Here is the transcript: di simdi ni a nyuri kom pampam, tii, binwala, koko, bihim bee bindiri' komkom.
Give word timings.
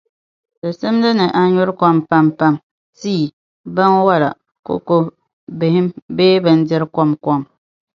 di 0.61 0.69
simdi 0.79 1.09
ni 1.19 1.25
a 1.39 1.41
nyuri 1.53 1.73
kom 1.79 1.95
pampam, 2.09 2.55
tii, 2.99 3.25
binwala, 3.75 4.29
koko, 4.67 4.95
bihim 5.59 5.85
bee 6.17 6.37
bindiri' 6.43 6.91
komkom. 6.95 7.41